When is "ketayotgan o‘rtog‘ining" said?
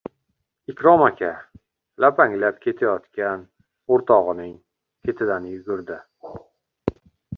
2.65-4.57